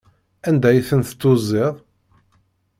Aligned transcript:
Anda 0.47 0.67
ay 0.71 0.79
tent-tuziḍ? 0.87 1.75